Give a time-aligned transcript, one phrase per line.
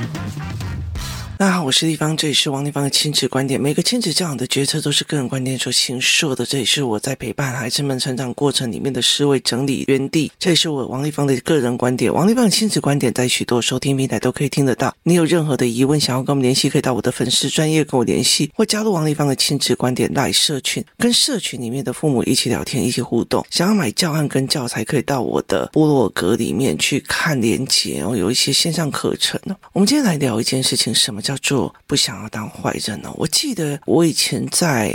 [0.00, 0.79] Thank you.
[1.40, 3.58] 大家好，我是丽芳，这里是王丽芳的亲子观点。
[3.58, 10.30] 每个亲子教养的决策都是个人观点所形塑的，这里是我在陪伴孩子们成长过程里面的思维整理原地。
[10.38, 12.12] 这也是我王丽芳的个人观点。
[12.12, 14.94] 王丽芳的亲子观点在许多收听平台都可以听得到。
[15.04, 23.42] 你有任何的疑问，想要跟我们联系，可以到我的粉丝专业跟我联系，或加入王丽芳的亲子观点赖社群，跟社群里面的父母一起聊天，一起互动。
[23.48, 29.56] 想要买教案跟教材，可以到我的部落格里面去看连结哦，有一些线上课程呢。
[29.72, 31.29] 我们今天来聊一件事情，什么叫？
[31.30, 33.12] 叫做不想要当坏人呢？
[33.14, 34.92] 我记得我以前在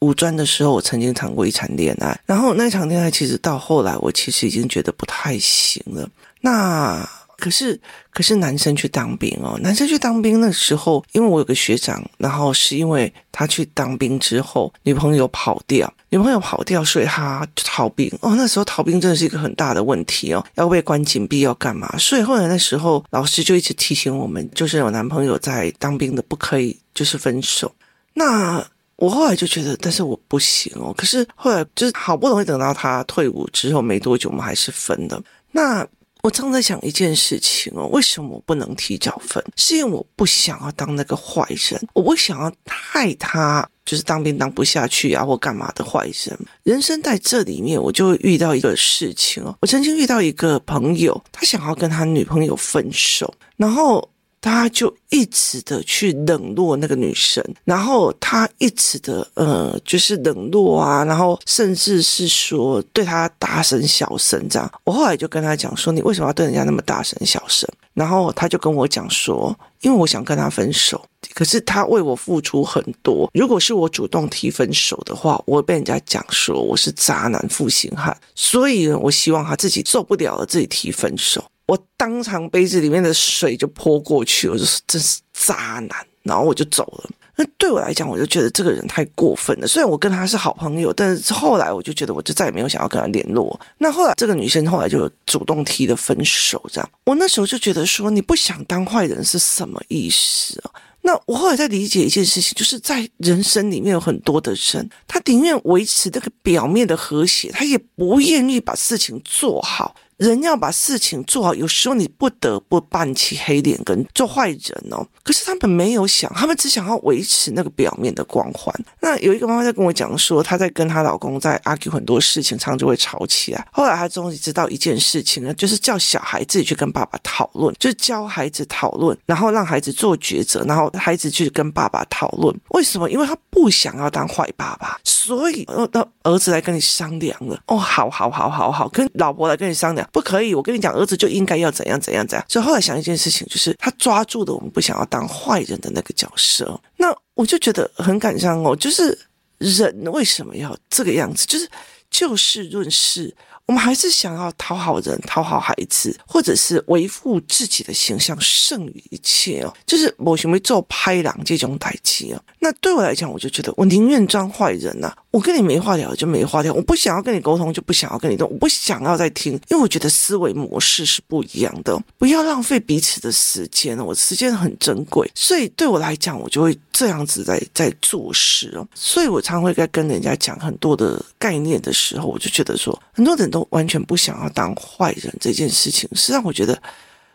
[0.00, 6.08] 五专的时候，我曾经谈过一场恋爱，然后那场恋爱其实到后来，我其实已经觉得不太行了。
[6.40, 7.78] 那可是，
[8.10, 18.34] 可是男生去当兵哦，男生去当兵那时候，因为我有个学长，然后是因为他去当兵之后，女朋友跑掉，女朋友跑掉，所以他逃兵哦。
[18.36, 21.94] 那时候逃兵真的是一个很大的问题哦，要被关禁闭，要干嘛？
[21.98, 27.70] 所以后来那时候，老师就一直提醒我们，就是有男朋友在当兵的，不可以就是分手。
[28.14, 30.94] 那我后来就觉得，但是我不行哦。
[30.96, 35.22] 可是后来就是好不容易等到他退伍之后没多久，我们还是分了。
[35.52, 35.86] 那。
[36.26, 39.40] 我正在想一件事情哦，为什么我不能提早分？
[39.54, 46.36] 是因为我不想要当那个坏人，我不想要害他，就是当兵当不下去啊，或干嘛的坏人。
[46.64, 49.56] 人生在这里面，我就遇到一个事情哦。
[49.60, 54.10] 我曾经遇到一个朋友，他想要跟他女朋友分手，然后。
[54.40, 64.70] 他就一直的去冷落那个女生，然后他一直的呃，就是冷落啊，然后甚至是说对他大声小声这样。
[64.84, 67.68] 我后来就跟他讲说，你为什么要对人家那么大声小声？
[67.94, 71.02] 然后他就跟我讲说，因为我想跟他分手，
[71.34, 73.30] 可是他为我付出很多。
[73.32, 81.42] 如果是我主动提分手的话，我会被人家讲说我是渣男负心汉，所以，我希望他自己受不了了，自己提分手。
[81.66, 87.10] 我当场杯子里面的水就泼过去，我就说真是渣男，然后我就走了。
[87.38, 89.66] 那对我来讲，我就觉得这个人太过分了。
[89.66, 93.60] 虽然我跟他是好朋友，但是后来我就觉得，我就再也没有想要跟他联络。
[93.76, 96.90] 那后来这个女生后来就主动提了分手，这样。
[97.04, 100.70] 我那时候就觉得说，你不想当坏人是什么意思啊？
[101.02, 109.94] 那我后来在理解一件事情，就是在人生里面有很多的人，他宁愿维持这个表面的和谐，他也不愿意把事情做好。
[110.16, 115.06] 人要把事情做好，有时候你不得不扮起黑脸跟做坏人哦。
[115.22, 118.74] 可是他们没有想，他们只想要维持那个表面的光环。
[119.00, 123.66] 那有一个妈妈在跟我讲说，她在跟她老公在 argue 很多事情，常常就会吵起来。
[123.70, 132.58] 后来她终于知道一件事情呢，就是叫小孩自己去跟爸爸讨论，就是教孩子讨论，然后让孩子做抉择，然后孩子去跟爸爸讨论。
[132.70, 133.10] 为什么？
[133.10, 135.86] 因为他不想要当坏爸爸，所以呃，
[136.22, 137.60] 儿子来跟你商量了。
[137.66, 140.05] 哦，好好好好好，跟老婆来跟你商量。
[140.12, 142.44] 不可以，我跟你讲，儿子就应该要怎样怎样怎样。
[142.48, 146.80] 所以后来想一件事情，就是他抓住了我们不想要当坏人的那个角色。
[146.96, 149.18] 那我就觉得很感伤哦，就是
[149.58, 151.46] 人为什么要这个样子？
[151.46, 151.68] 就是
[152.10, 153.34] 就事论事。
[153.66, 159.74] 我们还是想要讨好人、讨好孩子，或者是维护自己的形象胜于一切哦。
[159.84, 162.40] 就是我行为做拍档这种代志哦。
[162.60, 172.00] 那对我来讲，我就觉得我宁愿装坏人呐、我跟你没话聊就没话聊，我不想要跟你沟通就不想要跟你动，我不想要再听，因为我觉得思维模式是不一样的。
[172.18, 178.86] 不要浪费彼此的时间，我时间很珍贵，所以对我来讲，我就会这样子在在做事哦。
[178.94, 183.50] 所以我常会在跟人家讲很多的概念的时候，我就觉得说很多人。
[183.56, 186.78] 都完全不想要当坏人这件事情，是让我觉得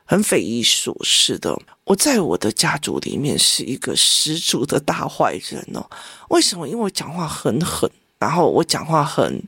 [0.06, 1.60] 很匪夷所思的。
[1.84, 5.84] 我在我的家族里面是一个十足的大坏人哦。
[6.30, 6.68] 为什么？
[6.68, 7.90] 因为我讲话很狠，
[8.20, 9.42] 然后我讲话很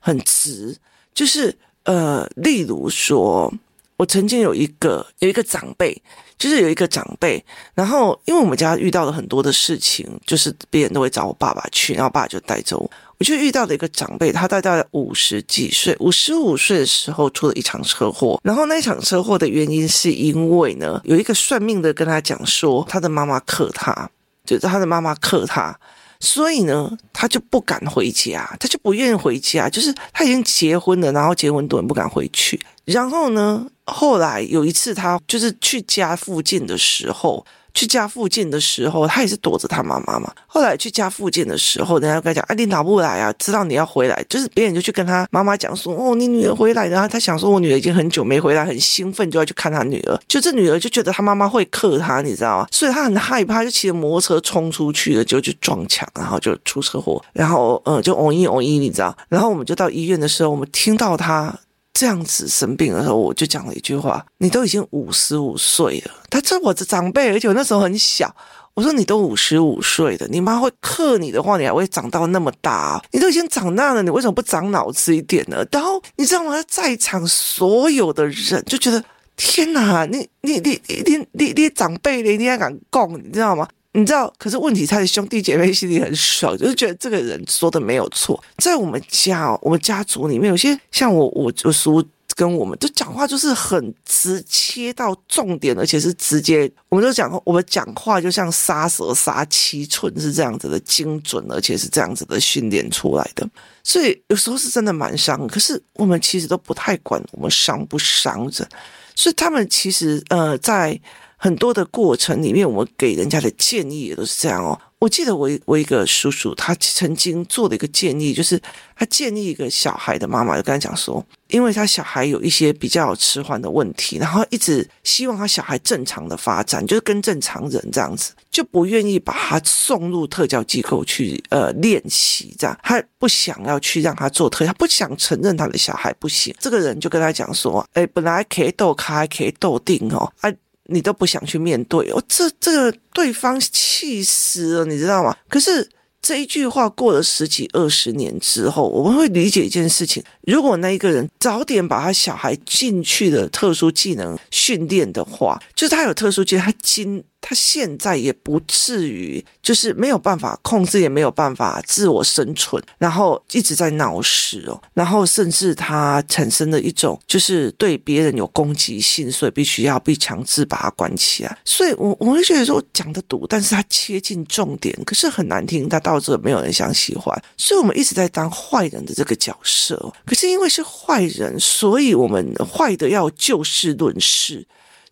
[0.00, 0.76] 很直。
[1.14, 3.52] 就是呃，例如说，
[3.96, 6.00] 我曾经有一个有一个长辈，
[6.38, 7.42] 就是有一个长辈，
[7.74, 12.90] 然后因为我们家遇到了很多的事情，就是别人都会找我爸爸去，然后爸爸就带着我。
[13.18, 18.38] 我就遇到了一个长辈，他大概五十几岁，五十五岁的时候出了一场车祸。
[18.44, 24.10] 然后那一场车祸的原因是因为呢，有一个算命的跟他讲说，他的妈妈克他，
[24.44, 25.74] 就是他的妈妈克他，
[26.20, 32.60] 所以呢，他就不敢回家，他就不愿意回家，就是他已经结婚了，然后结婚多人不敢回去。
[32.86, 37.44] 然后呢，后来有一次他就是去家附近的时候。
[37.76, 40.32] 去家附近的时候，他也是躲着他妈妈嘛。
[40.46, 43.30] 后来去家附近的时候，人家跟他讲：“啊，你哪不来啊？
[43.38, 50.18] 知道你要回来，就是别人就去跟他妈妈讲说：‘哦，你女儿回来。’然后他想说，我女儿已经很久没回来，很兴奋，就要去看他女儿。
[50.26, 52.66] 就这女儿就觉得他妈妈会克他，你知道吗？
[52.72, 57.22] 所以他很害怕，就骑着摩托车冲出去了，就去撞墙，然后就出车祸。
[57.34, 59.14] 然后，嗯，就哦一哦一，你知道。
[59.28, 61.54] 然后我们就到医院的时候，我们听到他。
[61.98, 68.36] 这样子生病的时候，我就讲了一句话：“你都已经五十五岁了。”他这我的长辈，而且我那时候很小。
[68.74, 73.02] 我说：“你都五十五岁了，你妈会克你的话，你还会长到那么大？
[73.12, 76.62] 你都已经长大了，你为什么不长脑子一点呢？”然后你知道吗？
[76.68, 79.02] 在场所有的人就觉得
[79.34, 83.18] ：“天哪，你你你你你你你长辈了，你还敢供？
[83.18, 83.66] 你知道吗？”
[83.96, 88.38] 你知道，可是问题他的兄弟姐妹心里很爽，就是觉得这个人说的没有错。
[88.58, 92.04] 在我们家，我们家族里面，有些像我，我我叔
[92.34, 96.70] 跟我们，就讲话就是很直切到重点，而且是直接。
[96.90, 103.48] 我们都讲，我们讲话就像杀蛇杀七寸，是这样子的精准，而且是这样子的训练出来的。
[103.82, 108.68] 所以有时候是真的蛮伤，可是我们其实都不太管我们伤不伤着。
[109.14, 111.00] 所以他们其实呃在。
[111.46, 114.76] 很多的过程里面，我给人家的建议也都是这样哦。
[114.98, 118.60] 我记得我我一个叔叔，他曾经做了一个建议，就是
[118.96, 136.52] 他建议一个小孩的妈妈就跟他讲说，因为他小孩有一些比较迟缓的问题，然后一直希望他小孩正常的发展，就是跟正常人这样子，就不愿意把他送入特教机构去呃练习，这样他不想要去让他做特教，他不想承认他的小孩不行。
[136.58, 140.50] 这个人就跟他讲说，哎，本来可以逗开，可以逗定哦，啊。
[140.88, 145.36] 你都不想去面对哦，这这个对方气死了，你知道吗？
[145.48, 145.88] 可是
[146.20, 157.22] 这一句话过了十几二十年之后，我们会理解一件事情：如果那一个人早点把他小孩进去的特殊技能训练的话，就是他有特殊技能，他经。
[157.48, 171.58] 他现在也不至于就是没有办法控制，也没有办法自我生存，然后一直在闹事哦，然后甚至他产生了一种就是对别人有攻击性，所以必须要被强制把他关起来。
[171.64, 180.12] 所以我我会觉得说讲的毒，但是他切近重点，可是很难听，他到这没有人想喜欢，所以我们一直在当坏人的这个角色。
[180.24, 184.66] 可是因为是坏人，所以我们坏的要就事论事。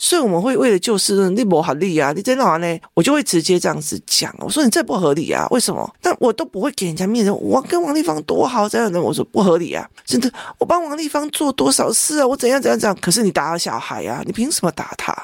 [0.04, 2.78] 所以我们会为了就事论，你不合理啊，你在哪呢？
[2.92, 5.90] 我就会直接这样子讲，我说你这不合理啊，为什么？
[6.02, 15.16] 但我都不会给人家面子，我跟王丽芳多好，这样子我说不合理啊，真的，我帮王丽芳做多少事啊，我怎样怎样怎样，可是你打小孩啊，你凭什么打他？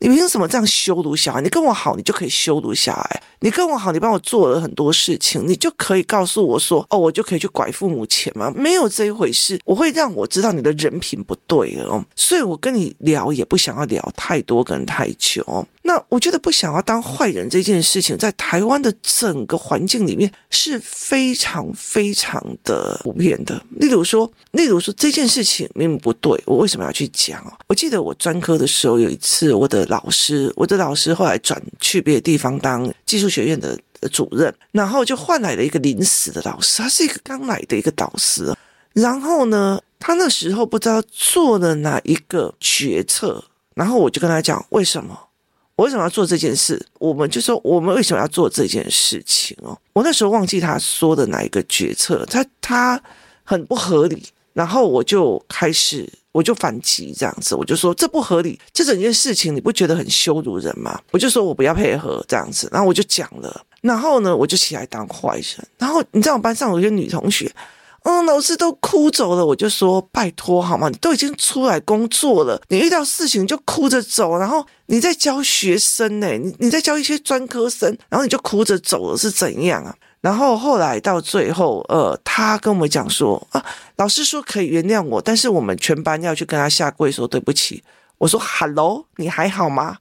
[0.00, 1.40] 你凭什么这样羞辱小孩？
[1.40, 3.22] 你跟我好，你就可以羞辱小孩？
[3.40, 8.52] 你跟我好，你帮我做了很多事情，你就可以告诉我说，哦，我就可以去拐父母钱吗？
[8.54, 9.60] 没有这一回事。
[9.64, 15.66] 我会让我知道你的人品不对哦，所以我跟你聊也不想要聊太多跟太久。
[15.88, 23.58] 那我觉得不想要当坏人这件事情，在台湾的整个环境里面是非常非常的普遍的。
[23.70, 27.42] 例如说，例如说这件事情明明不对，我为什么要去讲？
[27.66, 33.74] 我记得我专科的时候有一次，我的老师，我的老师后来转去别的地方当技术学院的
[34.12, 38.54] 主任，然后就换来了一个临时的老师，他是一个刚来的一个导师。
[38.92, 43.42] 然后呢，他那时候不知道做了哪一个决策，
[43.74, 45.27] 然后我就跟他讲为什么。
[45.78, 46.84] 我为什么要做这件事？
[46.98, 49.78] 我们就说我们为什么要做这件事情哦？
[49.92, 53.00] 我那时候忘记他说的哪一个决策，他他
[53.44, 61.00] 很不合理，然后我就开始我就反击这样子，我就说这不合理，这整件事情你不觉得很羞辱人吗？
[61.12, 67.48] 我就说我不要配合这样子，然后我就讲了，然后呢我就起来当坏人，然后你知道我班上有一个女同学。
[68.08, 70.88] 嗯，老师都哭走了，我就说拜托好吗？
[70.88, 79.94] 你都已经出来工作了，你遇到事情就哭着走，然后你在教学生呢，你你在教一些专科生，然后你就哭着走了，是怎样啊？
[80.22, 83.62] 然后后来到最后，呃，他跟我们讲说啊，
[83.96, 87.84] 老师说可以原谅我，但是我们全班要去跟他下跪说对不起。
[88.16, 89.98] 我说哈喽，你还好吗？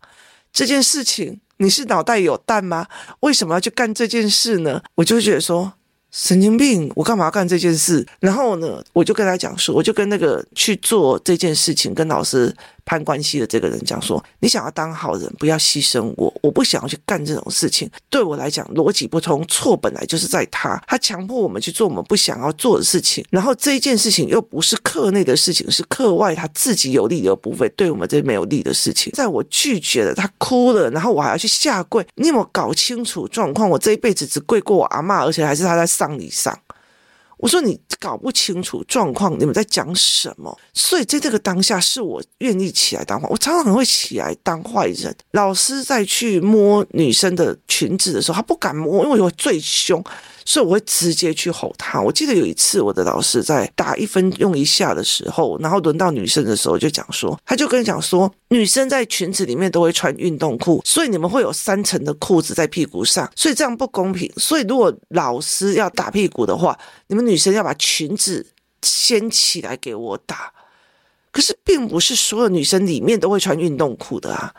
[0.54, 2.88] 这件事情你是脑袋有蛋吗？
[3.20, 4.82] 为什么要去干这件事呢？
[4.96, 5.74] 我就觉得说。
[6.12, 6.92] 神经病！
[6.96, 8.06] 我干嘛干这件事？
[8.20, 12.56] 然后呢，我就跟他讲说，我就跟那个去做这件事情跟老师
[12.88, 17.92] 攀关系的这个人讲说，你想要当好人，不要牺牲我，我不想要去干这种事情。
[18.10, 23.26] 对我来讲，逻辑不通，错本来就是在他，他强迫我们去做我们不想要做的事情。
[23.30, 29.12] 然后这一件事情又不是课内的事情，是课外他自己有利的部分，对我们这没有利的事情。
[29.14, 32.08] 在我拒绝了，他哭了，然后我还要去下跪。
[32.16, 33.70] 你有没有搞清楚状况？
[33.70, 36.58] 我这一辈子只跪过我阿嬷，而且还是他在丧礼上。
[37.38, 40.58] 我说你搞不清楚状况，你们在讲什么？
[40.74, 43.28] 所以在这个当下，是我愿意起来当坏。
[43.30, 45.16] 我常常会起来当坏人。
[45.32, 50.04] 老师在去摸女生的裙子的时候，他不敢摸，因为我最凶。
[50.48, 52.00] 所以我会直接去吼他。
[52.02, 64.32] 我记得有一次，我的老师在打一分用一下的时候，然后轮到女生的时候，就讲说，他就跟你讲说，女生在裙子里面都会穿运动裤，所以你们会有三层的裤子在屁股上，所以这样不公平。
[64.38, 68.46] 所以如果老师要打屁股的话，你们女生要把裙子
[68.82, 70.54] 掀起来给我打。
[71.30, 74.56] 可是并不是所有女生里面都会穿运动裤的啊。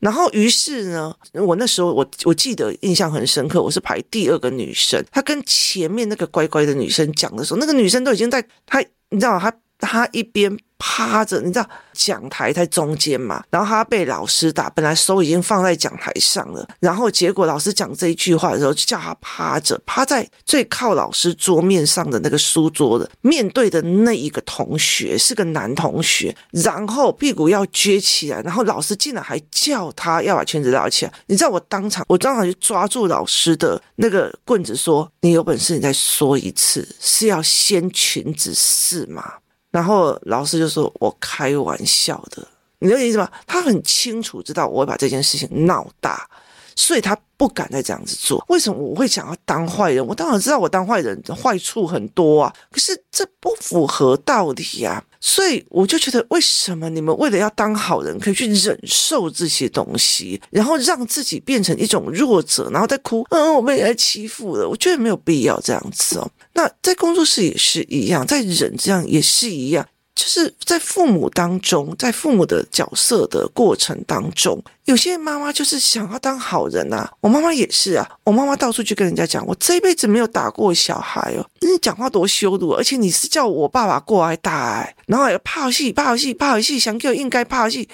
[0.00, 8.80] 然后于是呢，我那时候我我记得印象很深刻，我是排第二个女生，她跟前面那个乖乖的女生讲的时候，那个女生都已经在她，
[9.10, 10.58] 你知道她她一边。
[10.80, 13.44] 趴着，你知道讲台在中间嘛？
[13.50, 31.12] 然后他被老师打，本来手已经放在讲台上了，然后结果老师讲这一句话的时候，就叫他趴着，趴在最靠老师桌面上的那个书桌的面对的那一个同学是个男同学，然后屁股要撅起来，然后老师竟然还叫他要把裙子拉起来。
[31.26, 39.34] 你知道我当场，我当场就抓住老师的那个棍子说：“你有本事你再说一次，是要掀裙子是吗？”
[39.70, 42.46] 然后老师就说：“我开玩笑的，
[42.80, 43.30] 你的意思吗？
[43.46, 46.28] 他很清楚知道我会把这件事情闹大，
[46.74, 48.44] 所以他不敢再这样子做。
[48.48, 50.04] 为什么我会想要当坏人？
[50.06, 64.66] 我当然知道我当坏人坏处很多啊，可是这不符合道理呀。”所以我就觉得，为什么你们为了要当好人，可以去忍受这些东西，然后让自己变成一种弱者，然后再哭，嗯，我们也来欺负了。
[64.66, 66.26] 我觉得没有必要这样子哦。
[66.52, 69.86] 那在工作室也是一样，在人这样也是一样。
[70.12, 77.10] 就是在父母当中，在父母的角色的过程当中，有些妈妈就是想要当好人啊。
[77.20, 81.46] 我妈妈也是啊，我妈妈到处去跟人家讲，我这一辈子没有打过小孩哦。
[81.60, 87.88] 你讲话多羞辱，而且你是叫我爸爸过来打，然后还有拍戏、怕戏、怕戏，想给我应该怕戏。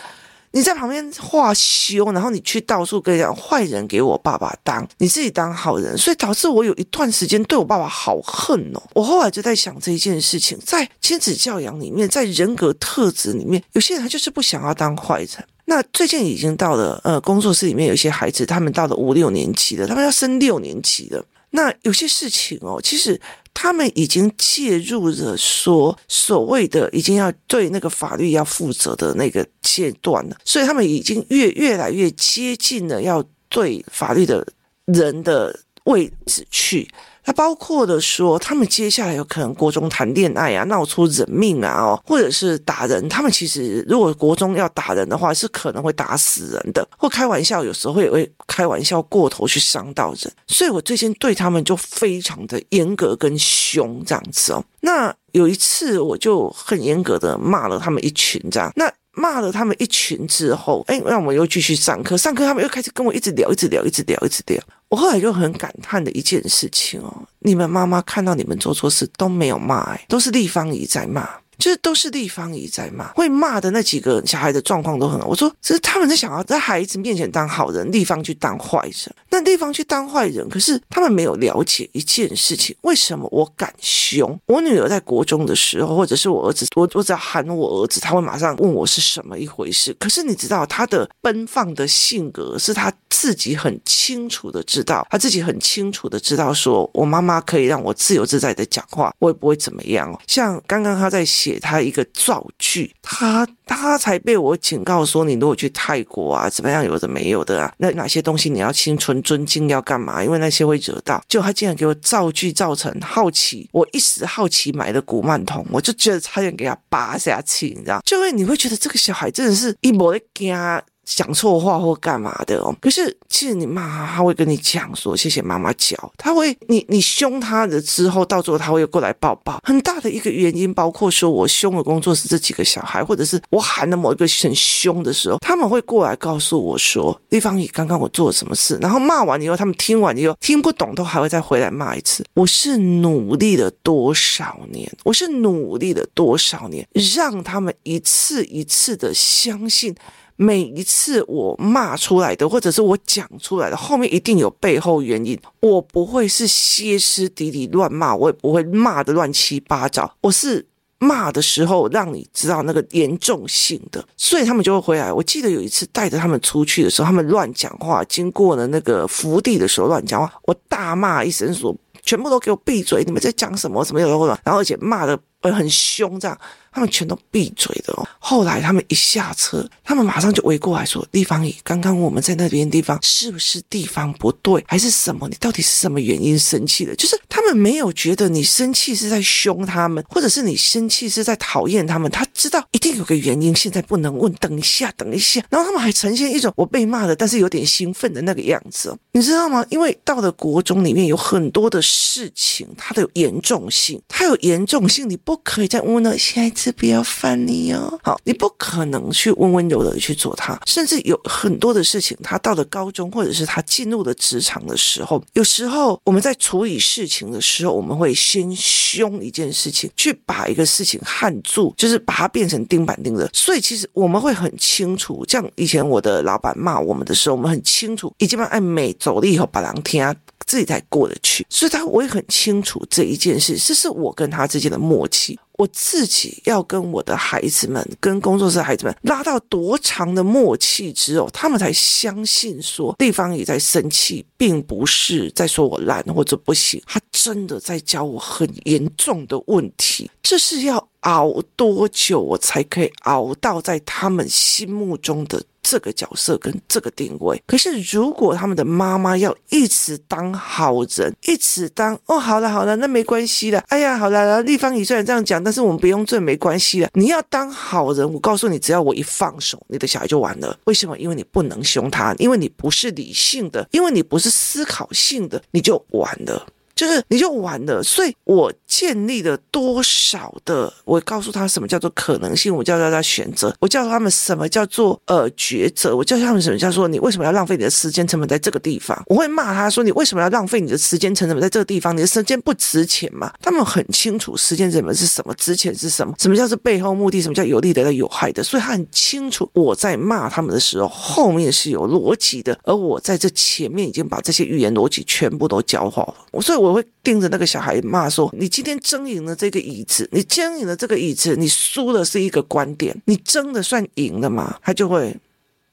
[0.57, 8.83] 你在旁边画凶，然后你去到处跟人讲坏人给我爸爸当，你自己当好人，所以导致我有一段时间对我爸爸好恨哦。
[8.95, 15.29] 我后来就在想这一件事情，在亲子教养里面，在人格特质里面，有些人他就是不想要当坏人。
[15.67, 21.23] 那最近已经到了呃工作室里面有些孩子，他们到了五六年级了，他们要升六年级了。
[21.51, 23.21] 那有些事情哦，其实。
[23.59, 34.47] 他们已经介入了，说所谓的已经要对那个法律要负责的那个阶段了，所以他们已经越越来越接近了要对法律的
[34.85, 36.87] 人的位置去。
[37.27, 43.09] 它包括的说，他们接下来有可能国中谈恋爱啊，闹出人命啊，哦，或者是打人。
[43.09, 50.33] 他们其实如果国中要打人的话，是可能会打死人的，或开玩笑，有时候会会开玩笑过头去伤到人。
[50.47, 54.65] 所以我最近对他们就非常的严格跟凶这样子哦。
[54.83, 58.73] 那有一次我就很严格的骂了他们一群这样。
[58.77, 62.17] 那骂了他们一群之后，哎，让我们又继续上课。
[62.17, 64.63] 上课他们又开始跟我一直聊，一直聊，一直聊，一直聊。
[64.89, 71.29] 我后来就很感叹的一件事情哦，你们妈妈看到你们做错事都没有骂，都是立方姨在骂。
[71.59, 75.27] 就是都是丽芳姨在骂，会骂的那几个小孩的状况都很好。
[75.27, 79.15] 我说，这是他们在想要在孩子面前当好人，丽芳去当坏人。
[79.31, 84.39] 那丽芳去当坏人，可是他们没有了解一件事情：为什么我敢凶？
[84.47, 89.95] 我女儿在国中的时候，或者是我儿子，我我只要喊我儿子，他会马上问我是什么一回事。
[89.99, 100.19] 可是你知道，他的奔放的性格是他自己很清楚的知道，他自己很清楚的知道，说我妈妈可以让我自由自在的讲话，我也不会怎么样。
[100.27, 101.25] 像刚刚他在。
[101.47, 110.25] 写他一个造句，他他才被我警告说，你如果去泰国啊，怎么样，有的没有的啊，那哪些东西你要心存尊敬，要干嘛？
[110.25, 111.23] 因为那些会惹到。
[111.29, 118.01] 就他竟然给我造句造成好奇，我一时好奇买的古曼童，我就觉得差点给他拔下去，你知道？
[118.05, 120.83] 就会你会觉得这个小孩真的是一模一样。
[121.07, 129.61] 讲错话或干嘛的哦，可是其实你骂他，他会跟你讲说谢谢妈妈教，他会你你凶他的之后，到最后他会过来抱抱。
[129.63, 138.77] 很大的一个原因，包括说我凶的工作室这几个小孩，或者是我喊了某一个很凶的时候，他们会过来告诉我说丽芳姨，刚刚我做了什么事？
[138.83, 142.25] 然后骂完以后，他们听完以后听不懂，都还会再回来骂一次。
[142.35, 144.93] 我是努力了多少年？
[145.05, 149.95] 我是努力了多少年，让他们一次一次的相信。
[150.37, 155.39] 每一次我骂出来的，或者是我讲出来的，后面一定有背后原因。
[155.61, 160.15] 我不会是歇斯底里乱骂，我也不会骂得乱七八糟。
[160.21, 160.65] 我是
[160.99, 165.13] 骂的时候让你知道那个严重性的，所以他们就会回来。
[165.13, 173.05] 我记得有一次带着他们出去的时候，他们乱讲话，经过了那个福地的时候乱讲话，我大骂一声说：“全部都给我闭嘴！
[173.05, 173.85] 你们在讲什么？
[173.85, 175.19] 什么有的？”然后而且骂的
[175.53, 176.39] 很凶，这样。
[176.73, 178.07] 他们全都闭嘴的哦。
[178.19, 185.27] 后来他们一下车，他们马上就围过来说：“丽芳姨，刚刚我们在那边地方是不是地方不对，还是什么？
[185.27, 186.95] 你到底是什么原因生气的？
[186.95, 192.11] 就是他们没有觉得你生气是在凶他们，或者是你生气是在讨厌他们。
[192.11, 195.43] 他知道一定有个原因，现在不能问，等一下，等一下。
[195.49, 199.65] 然后他们还呈现一种我被骂的，但是有点兴奋的那个样子，你知道吗？
[199.71, 208.01] 因为到了国中里面有很多的事情，它的严重性，它有严重性，你不不可以再温柔，下一次不要犯你哦。
[208.03, 223.29] 好，你不可能去温温柔柔的去做他，甚至有很多的事情，他到了高中或者是他进入了职场的时候，有时候我们在处理事情的时候，我们会先凶一件事情，去把一个事情焊住，就是把它变成钉板钉的。
[223.35, 230.17] 所以其实我们会很清楚，像以前我的老板骂我们的时候，我们很清楚，已经把爱美走了以后，把狼天
[230.47, 231.47] 自己才过得去。
[231.51, 235.39] 所以他我也很清楚这一件事，这是我跟他之间的默契。
[235.59, 250.11] 我自己要跟我的孩子们、跟工作室的孩子们拉到多长的默契之后，他们才相信说，地方也在生气，并不是在说我烂或者不行，他真的在教我很严重的问题。
[250.23, 255.43] 这是要熬多久，我才可以熬到在他们心目中的。
[255.69, 263.59] 这个角色跟这个定位，可是如果他们的妈妈要一直当好人，一直当哦，好了好了，那没关系了。
[263.67, 266.91] 哎呀，好了，丽芳，你虽然这样讲，但是我们不用罪没关系的。
[266.95, 270.59] 你要当好人，我告诉你，只要我一放手，你的小孩就完了。
[270.65, 270.99] 为什么？
[270.99, 276.45] 因为你不能凶他，因为你不是理性的，因为你不是思考性的，你就完了。
[276.77, 289.03] 就是你就完了，所以我建立了多少的，我告诉他什么叫做可能性，我叫他选择，我教他们什么叫做呃抉择，我教他们什么叫做你为什么要浪费你的时间成本在这个地方？
[289.07, 291.97] 我会骂他说，你为什么要浪费你的时间成本在这个地方？
[291.97, 293.33] 你的时间不值钱嘛？
[293.41, 306.66] 他们很清楚时间成本是什么，值钱是什么，什么叫做背后目的，什么叫有利的、的有害的，所以他很清楚我在骂他们的时候后面是有逻辑的，而我在这前面已经把这些语言逻辑全部都教好了，所以我。
[306.67, 315.17] 我会盯着那个小孩骂说：“你今天争赢了这个椅子，你争赢了这个椅子，你输的是一个观点，你争的算赢了吗？”他就会，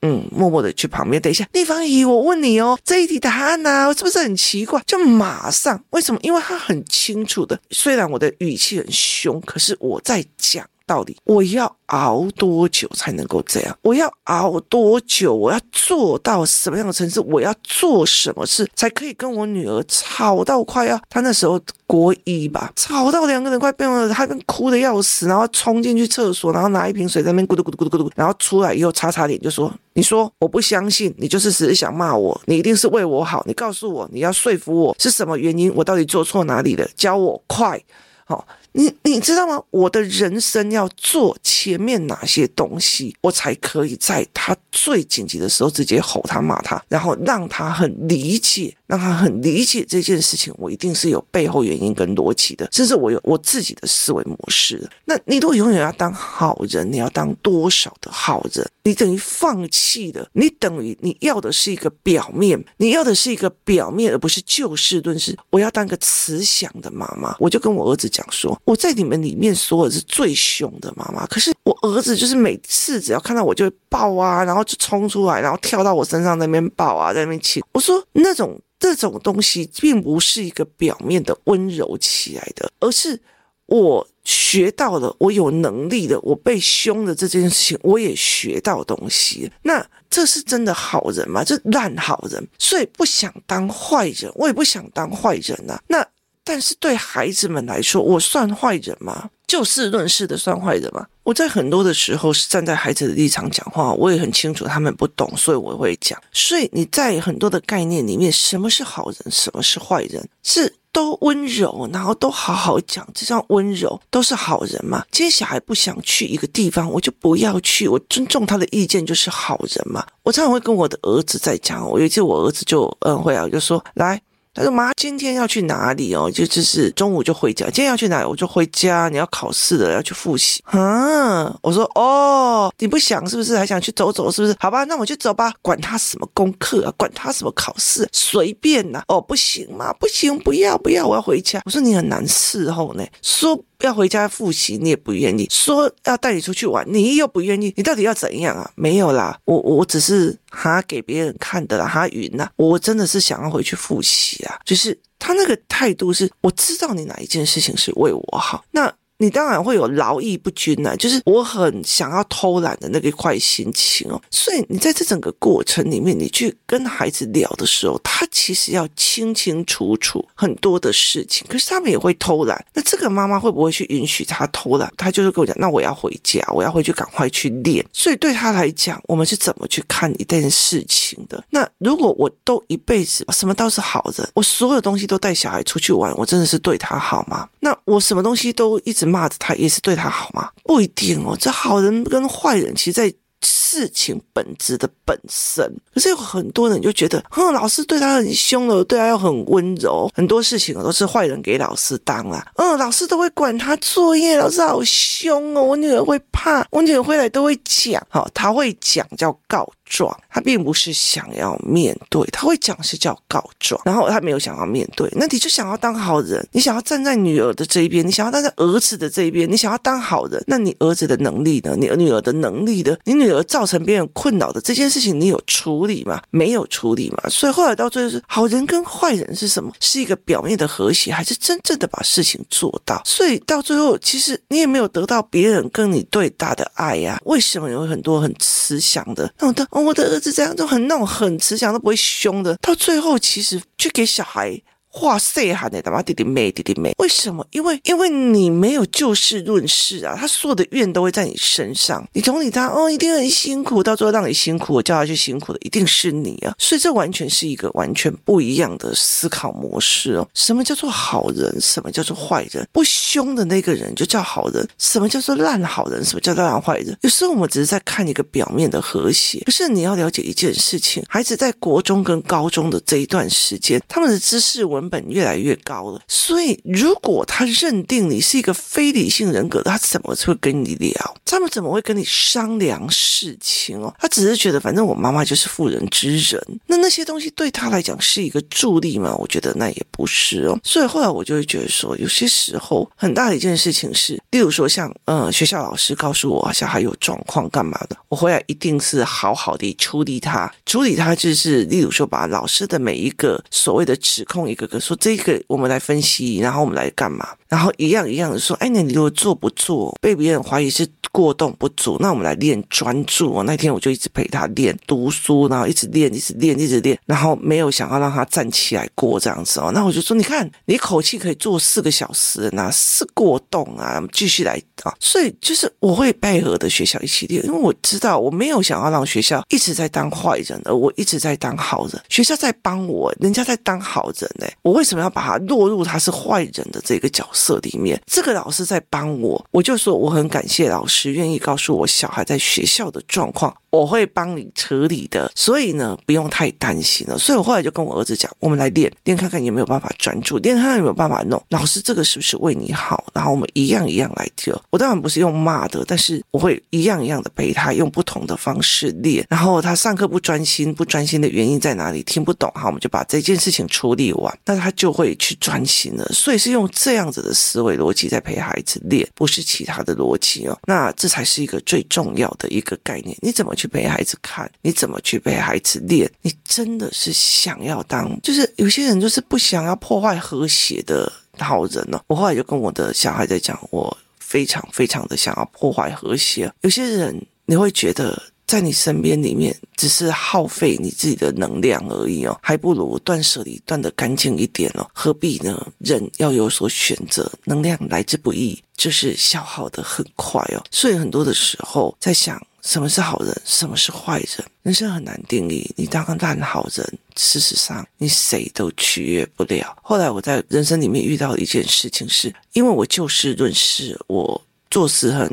[0.01, 1.21] 嗯，默默的去旁边。
[1.21, 4.81] 等一下，丽芳姨，我问你哦，这一题答案呢，是不是很奇怪？
[4.85, 6.19] 就马上，为什么？
[6.21, 11.75] 因为他很清楚的，虽然我的语气很凶，可是我在讲到底，我要。
[11.93, 13.77] 熬多久才能够这样？
[13.83, 15.31] 我要熬多久？
[15.31, 17.23] 我要做到什么样的程度？
[17.29, 20.99] 我要做什么事才可以跟我女儿吵到快要？
[21.07, 35.71] 她那时候国一吧，吵到两个人快变了，她跟哭的要死，然后冲进去厕所，然后拿一瓶水在那边咕嘟咕嘟咕嘟咕嘟，然后出来以后擦擦脸就说：“你说我不相信，你就是只是想骂我，你一定是为我好，你告诉我你要说服我是什么原因？
[35.75, 36.87] 我到底做错哪里了？
[36.95, 37.79] 教我快，
[38.25, 38.43] 好。”
[38.73, 39.61] 你你知道吗？
[39.69, 50.53] 我的人生要做前面哪些东西，我才可以在他最紧急的时候直接吼他骂他，然后让他很理解，让他很理解这件事情。
[50.57, 54.89] 我一定是有背后原因跟逻辑的，甚至我有我自己的思维模式。
[55.05, 58.67] 那你如果永远要当好人，你要当多少的好人？
[58.85, 65.37] 你等于放弃了，你等于你要的是一个表面，你要的是一个表面，而不是就事论事。
[65.51, 68.59] 我要当个慈祥的妈妈，我就跟我儿子讲说。
[68.65, 77.61] 我在你们里面说的是最凶的妈妈，可是我儿子就是每次只要看到我就会抱啊，然后就冲出来，然后跳到我身上那边抱啊，在那边亲。
[77.73, 83.19] 我说那种这种东西并不是一个表面的温柔起来的，而是
[83.65, 89.51] 我学到了，我有能力的，我被凶的这件事情，我也学到东西。
[89.63, 91.43] 那这是真的好人吗？
[91.43, 95.81] 这烂好人，所以不想当坏人，我也不想当坏人啊。
[95.87, 96.07] 那。
[96.43, 99.29] 但是对孩子们来说，我算坏人吗？
[99.47, 101.05] 就事论事的算坏人吗？
[101.21, 106.19] 我在很多的时候是站在孩子的立场讲话，我也很清楚他们不懂，所以我会讲。
[106.31, 110.27] 所以你在很多的概念里面，什么是好人，什么是坏人？
[110.41, 115.05] 是都温柔，然后都好好讲，这叫温柔，都是好人嘛？
[115.11, 120.05] 今天小孩不想去一个地方，我就不要去，我尊重他的意见，就是好人嘛。
[120.23, 124.19] 我常常会跟我的儿子在讲，我有一次我儿子就嗯会啊，就说来。
[124.55, 126.29] 他说：“妈，今天要去哪里哦？
[126.29, 127.65] 就就是中午就回家。
[127.65, 128.27] 今天要去哪里？
[128.27, 129.09] 我就回家。
[129.09, 130.61] 你要考试了，要去复习。
[130.65, 133.57] 啊，我说哦，你不想是不是？
[133.57, 134.55] 还想去走走是不是？
[134.59, 135.51] 好吧，那我就走吧。
[135.63, 139.01] 管他什么功课啊，管他什么考试，随便呐。
[139.07, 141.59] 哦，不行嘛，不行，不要不要，我要回家。
[141.65, 147.73] 我说你很难伺候呢，说。”要回家复习，你也不愿意；说要带你出去玩，你又不愿意。
[147.75, 148.71] 你到底要怎样啊？
[148.75, 154.57] 没有啦，我我只是哈给别人看的啦，哈云呐，我真的是想要回去复习啊。
[154.65, 158.93] 就是他那个态度是，我知道你哪一件事情是为我好，那。
[159.23, 164.21] 你当然会有劳逸不均呢，就是我很想要偷懒的那个坏心情哦。
[164.29, 171.47] 所以你在这整个过程里面，你去跟孩子聊的时候，他其实要清清楚楚很多的事情。
[171.47, 174.91] 可是他们也会偷懒，那这个妈妈会不会去允许他偷懒？
[174.97, 177.85] 他就是跟我讲，那我要回家，我要回去赶快去练。
[177.93, 181.41] 所以对他来讲，我们是怎么去看一件事情的？
[181.49, 187.47] 那如果我都一辈子什么都是好人，我所有东西都带小孩出去玩，我真的是对他好吗？
[187.61, 189.12] 那我什么东西都一直。
[189.13, 190.49] 骂着他也是对他好吗？
[190.63, 191.37] 不一定哦。
[191.39, 193.13] 这好人跟坏人，其实在。
[193.45, 202.45] 事情本质的本身，可是有很多人就觉得，哼，老师对他很凶了，对他又很温柔，很多事情都是坏人给老师当啊。
[202.55, 221.75] 嗯，老师都会管他作业，老师好凶哦，我女儿会怕，我女儿回来都会讲，好，他会讲叫告状，他并不是想要面对，他会讲是叫告状，然后他没有想要面对，那你就想要当好人，你想要站在女儿的这一边，你想要站在儿子的这一边，你想要当好人，那你儿子的能力呢？
[221.77, 226.21] 你女儿的能力的，你女儿造成别人困扰的这件事情，你有处理吗？
[226.29, 227.29] 没有处理嘛。
[227.29, 229.71] 所以后来到最后是好人跟坏人是什么？
[229.79, 233.01] 是一个表面的和谐，还是真正的把事情做到？
[233.05, 239.67] 所以到最后，其实你也没有得到别人跟你对大的爱呀、为什么有很多很慈祥的那种的？
[239.73, 242.55] 哦，我的儿子这样就很那种很慈祥，都不会凶的。
[242.61, 244.61] 到最后，其实去给小孩。
[244.95, 247.43] 话塞喊的，他妈弟弟妹，弟弟妹，为什么？
[247.49, 252.07] 因为因为你没有就事论事啊，他所有的怨都会在你身上。
[252.13, 256.53] 你同理他，哦，一定很辛苦，到最后让你辛苦，我叫他去辛苦的一定是你啊。
[256.59, 260.29] 所以这完全是一个完全不一样的思考模式哦。
[260.35, 261.59] 什么叫做好人？
[261.59, 262.63] 什么叫做坏人？
[262.71, 264.69] 不凶的那个人就叫好人。
[264.77, 266.05] 什么叫做烂好人？
[266.05, 266.95] 什么叫做烂坏人？
[267.01, 274.82] 有时候我们只是在看一个表面的和谐，可是你要了解一件事情，孩子在国中跟高中的这一段时间，他们的知识文。
[274.83, 281.15] 成本越来越高了，所以如果他认定你是一个非理性人格，他怎么会跟你聊？
[281.25, 283.93] 他们怎么会跟你商量事情哦？
[283.97, 289.15] 他只是觉得反正我妈妈就是妇人之仁，那那些东西对他来讲是一个助力吗？
[289.17, 290.59] 我觉得那也不是哦。
[290.65, 307.29] 所以后来我就会觉得说，有些时候很大的一件事情是，例如说像呃学校老师告诉我小孩有状况干嘛的，我回来一定是好好的处理他，处理他就是例如说把老师的每一个所谓的指控一个说这个我们来分析，然后我们来干嘛？
[307.53, 313.43] 然后一样一样的说，哎，那你如果做不做，被别人怀疑是过动不足，那我们来练专注。
[313.43, 319.71] 那天我就一直陪他练读书，然后一直练，一直练，一直练，然后没有想要让他站起来过这样子哦。
[319.71, 324.91] 那我就说，你看你口气可以做四个小时，那是过动啊，继续来啊。
[324.99, 332.01] 所以就是我会配合的学校一起练，因为我知道我没有想要让学校一直在当坏人，而我一直在当好人。
[332.09, 334.47] 学校在帮我，人家在当好人呢。
[334.63, 338.01] 我为什么要把他落入他是坏人的这个角色里面？
[338.05, 343.55] 这个老师在帮我，我就说我很感谢老师愿意告诉我小孩在学校的状况。
[343.73, 347.17] 我会帮你处理的，所以呢，不用太担心了。
[347.17, 351.43] 所以我后来就跟我儿子讲，我们来练练看看有没有办法专注，练看看有没有办法弄。
[351.49, 353.03] 老师，这个是不是为你好？
[353.15, 354.53] 然后我们一样一样来教。
[354.69, 359.25] 我当然不是用骂的，但是我会一样一样的陪他，用不同的方式练。
[359.27, 362.03] 然后他上课不专心，不专心的原因在哪里？
[362.03, 366.05] 听不懂，哈，我们就把这件事情处理完，那他就会去专心了。
[366.13, 370.57] 所以是用这样子的思维逻辑在陪孩子练，不是其他的逻辑哦。
[370.67, 373.17] 那这才是一个最重要的一个概念。
[373.19, 373.67] 你怎么去？
[373.73, 376.07] 陪孩子看，你怎么去陪孩子练？
[376.21, 382.03] 你真的是想要当，就是有些人就是不想要破坏和谐的好人呢、哦。
[382.05, 386.53] 我后来就跟我的小孩在讲，我非常非常的想要破坏和谐。
[386.61, 395.67] 有些人你会觉得在你身边里面只是耗费你自己的能量而已哦，还不如断舍离断得干净一点哦，何必呢？
[395.79, 400.63] 人要有所选择，能量来之不易，就是消耗得很快哦。
[400.71, 402.41] 所以很多的时候在想。
[402.63, 403.41] 什么是好人？
[403.43, 404.47] 什么是坏人？
[404.61, 405.69] 人生很难定义。
[405.75, 409.75] 你当个烂好人，事实上你谁都取悦不了。
[409.81, 415.29] 后来我在人生里面遇到一件事情是，是因为我就事论事，我做事很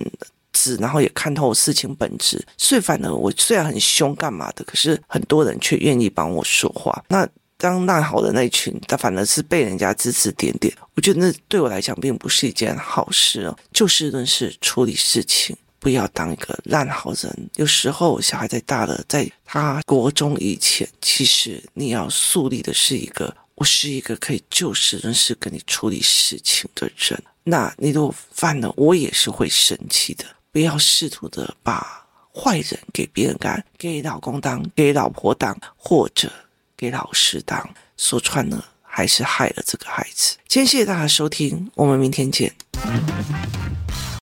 [0.77, 7.05] 然后也看透事情本质，所以反而我虽然很凶干嘛的，可是很多人却愿意帮我说话。
[7.09, 10.75] 那当烂好的那一群，他反而是被人家指指点点。
[10.95, 13.59] 我觉得那对我来讲并不是一件好事哦。
[13.73, 15.57] 就事论事处理事情。
[15.83, 17.51] 不要当一个烂好人。
[17.57, 27.19] 有时候小孩在大了，在他国中以前，其实你要树立的是一个，我是一个可以就事论事跟你处理事情的人。
[27.45, 30.27] 那你如果犯了，我也是会生气的。
[30.53, 36.31] 不要试图的把坏人给别人干，给老公当，给老婆当，或者
[36.77, 40.37] 给老师当，说穿了还是害了这个孩子。
[40.49, 42.53] 今天谢谢大家收听，我们明天见。